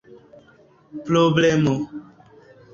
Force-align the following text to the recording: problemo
problemo 1.05 1.75